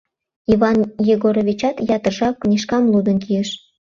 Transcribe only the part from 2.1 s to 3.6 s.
жап книжкам лудын кийыш.